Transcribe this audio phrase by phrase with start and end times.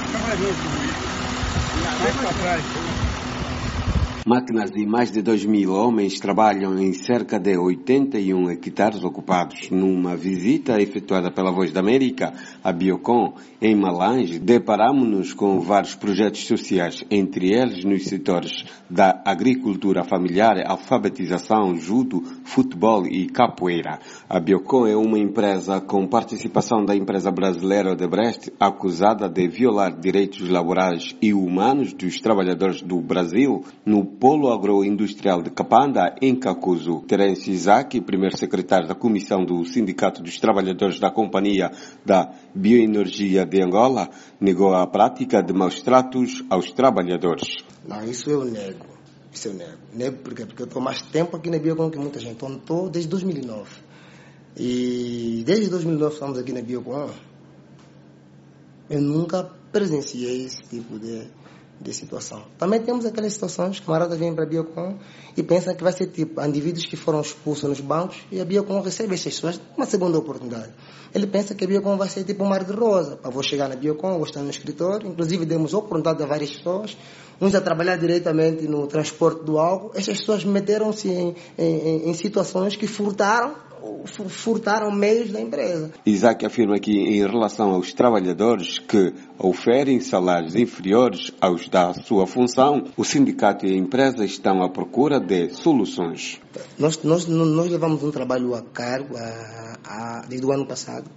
[0.00, 0.94] ficar mais longe comigo.
[2.02, 3.25] Vai pra trás.
[4.28, 9.70] Máquinas de mais de 2 mil homens trabalham em cerca de 81 hectares ocupados.
[9.70, 12.34] Numa visita efetuada pela Voz da América
[12.64, 20.02] a Biocon, em Malange, deparamos-nos com vários projetos sociais, entre eles nos setores da agricultura
[20.02, 24.00] familiar, alfabetização, judo, futebol e capoeira.
[24.28, 30.48] A Biocon é uma empresa com participação da empresa brasileira Odebrecht, acusada de violar direitos
[30.48, 37.02] laborais e humanos dos trabalhadores do Brasil no Polo Agroindustrial de Capanda, em Cacuzo.
[37.06, 41.70] Terence Isaac, primeiro secretário da Comissão do Sindicato dos Trabalhadores da Companhia
[42.04, 44.08] da Bioenergia de Angola,
[44.40, 47.56] negou a prática de maus tratos aos trabalhadores.
[47.86, 48.86] Não, isso eu nego.
[49.32, 49.78] Isso eu nego.
[49.92, 52.42] Nego porque, porque eu estou mais tempo aqui na Biocon que muita gente.
[52.42, 53.68] Estou desde 2009.
[54.56, 57.10] E desde 2009 estamos aqui na Biocon.
[58.88, 61.28] Eu nunca presenciei esse tipo de
[61.80, 62.42] de situação.
[62.58, 64.98] Também temos aquelas situações que camaradas vêm para a Biocon
[65.36, 68.80] e pensam que vai ser tipo indivíduos que foram expulsos nos bancos e a Biocon
[68.80, 70.72] recebe essas pessoas uma segunda oportunidade.
[71.14, 73.18] Ele pensa que a Biocon vai ser tipo um mar de rosa.
[73.22, 76.96] Eu vou chegar na Biocon, vou estar no escritório, inclusive demos oportunidade a várias pessoas,
[77.40, 79.92] uns a trabalhar diretamente no transporte do álcool.
[79.94, 83.65] Essas pessoas meteram-se em, em, em situações que furtaram
[84.28, 85.90] furtaram meios da empresa.
[86.04, 92.84] Isaac afirma que, em relação aos trabalhadores que oferem salários inferiores aos da sua função,
[92.96, 96.40] o sindicato e a empresa estão à procura de soluções.
[96.78, 101.10] Nós, nós, nós levamos um trabalho a cargo a, a, desde o ano passado.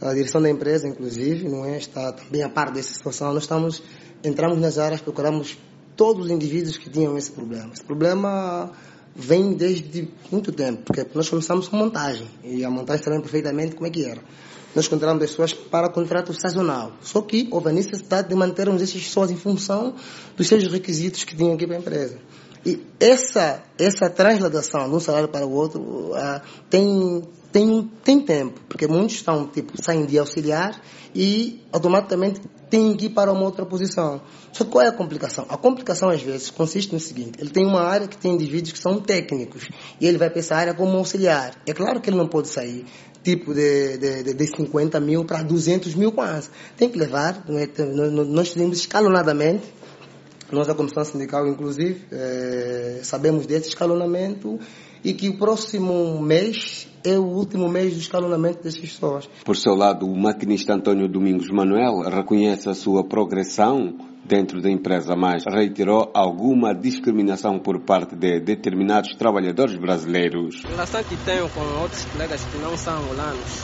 [0.00, 3.32] A direção da empresa, inclusive, não é, está também a par dessa situação.
[3.32, 3.82] Nós estamos,
[4.22, 5.58] entramos nas áreas, procuramos
[5.96, 7.70] todos os indivíduos que tinham esse problema.
[7.72, 8.70] Esse problema
[9.16, 13.86] vem desde muito tempo, porque nós começamos com montagem, e a montagem sabemos perfeitamente como
[13.86, 14.20] é que era.
[14.74, 19.30] Nós contratamos pessoas para contrato sazonal, só que houve a necessidade de mantermos essas pessoas
[19.30, 19.94] em função
[20.36, 22.18] dos seus requisitos que tinham aqui para a empresa.
[22.66, 27.22] E essa, essa transladação de um salário para o outro uh, tem,
[27.52, 30.82] tem, tem tempo, porque muitos estão, tipo, saem de auxiliar
[31.14, 34.20] e automaticamente têm que ir para uma outra posição.
[34.52, 35.46] Só que qual é a complicação?
[35.48, 38.80] A complicação, às vezes, consiste no seguinte: ele tem uma área que tem indivíduos que
[38.80, 39.68] são técnicos
[40.00, 41.54] e ele vai para essa área como auxiliar.
[41.68, 42.84] É claro que ele não pode sair
[43.22, 46.48] tipo de, de, de 50 mil para 200 mil quase.
[46.76, 47.82] Tem que levar, é?
[48.24, 49.64] nós fizemos escalonadamente
[50.52, 54.58] nós, da Comissão Sindical, inclusive, é, sabemos desse escalonamento
[55.04, 59.28] e que o próximo mês é o último mês do escalonamento dessas pessoas.
[59.44, 65.14] Por seu lado, o maquinista António Domingos Manuel reconhece a sua progressão dentro da empresa,
[65.16, 70.62] mas reiterou alguma discriminação por parte de determinados trabalhadores brasileiros.
[70.64, 73.62] A relação que tenho com outros colegas que não são angolanos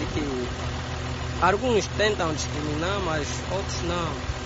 [0.00, 4.38] é que alguns tentam discriminar, mas outros não.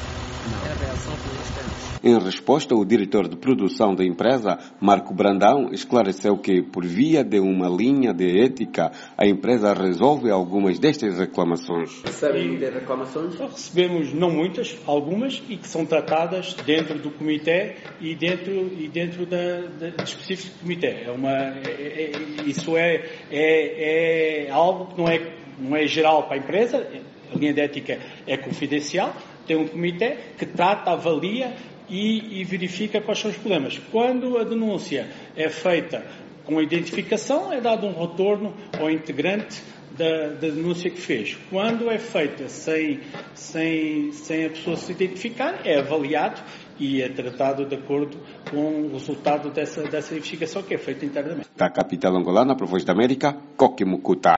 [0.44, 2.08] É.
[2.08, 7.38] Em resposta, o diretor de produção da empresa, Marco Brandão, esclareceu que, por via de
[7.38, 12.02] uma linha de ética, a empresa resolve algumas destas reclamações.
[12.04, 13.38] Recebem de reclamações?
[13.38, 19.24] Recebemos não muitas, algumas, e que são tratadas dentro do comitê e dentro, e dentro
[19.24, 21.04] da, da, específico comitê.
[21.06, 26.24] É uma, é, é, isso é, é, é algo que não é, não é geral
[26.24, 26.84] para a empresa,
[27.32, 29.14] a linha de ética é confidencial,
[29.46, 31.54] tem um comitê que trata, avalia
[31.88, 33.78] e, e, verifica quais são os problemas.
[33.90, 36.04] Quando a denúncia é feita
[36.44, 39.62] com identificação, é dado um retorno ao integrante
[39.96, 41.36] da, da denúncia que fez.
[41.50, 43.00] Quando é feita sem,
[43.34, 46.40] sem, sem a pessoa se identificar, é avaliado
[46.78, 48.18] e é tratado de acordo
[48.50, 51.48] com o resultado dessa, dessa investigação que é feita internamente.
[51.56, 54.30] Da capital angolana, a Voz da América, Coque Mucuta.